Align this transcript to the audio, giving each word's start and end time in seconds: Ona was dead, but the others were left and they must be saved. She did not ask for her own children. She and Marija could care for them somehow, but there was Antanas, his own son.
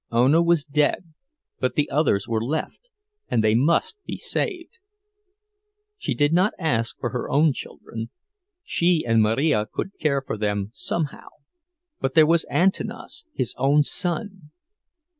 Ona 0.11 0.41
was 0.41 0.63
dead, 0.65 1.13
but 1.59 1.75
the 1.75 1.87
others 1.91 2.27
were 2.27 2.43
left 2.43 2.89
and 3.27 3.43
they 3.43 3.53
must 3.53 4.03
be 4.03 4.17
saved. 4.17 4.79
She 5.99 6.15
did 6.15 6.33
not 6.33 6.53
ask 6.57 6.97
for 6.99 7.11
her 7.11 7.29
own 7.29 7.53
children. 7.53 8.09
She 8.63 9.05
and 9.07 9.21
Marija 9.21 9.67
could 9.71 9.99
care 9.99 10.23
for 10.25 10.39
them 10.39 10.71
somehow, 10.73 11.27
but 11.99 12.15
there 12.15 12.25
was 12.25 12.47
Antanas, 12.49 13.25
his 13.35 13.53
own 13.59 13.83
son. 13.83 14.49